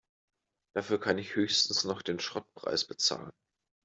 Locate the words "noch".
1.83-2.01